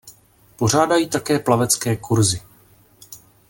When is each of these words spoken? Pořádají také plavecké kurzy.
Pořádají 0.55 1.09
také 1.09 1.39
plavecké 1.39 1.97
kurzy. 1.97 2.41